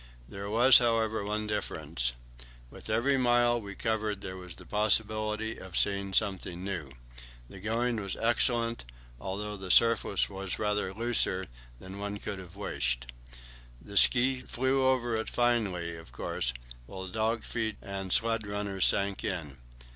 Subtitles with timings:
[0.27, 2.13] There was, however, one difference:
[2.71, 6.89] with every mile we covered there was the possibility of seeing something new.
[7.51, 8.83] The going was excellent,
[9.19, 11.45] although the surface was rather looser
[11.77, 13.11] than one could have wished.
[13.79, 16.51] The ski flew over it finely, of course,
[16.87, 19.59] while dogs' feet and sledge runners sank in.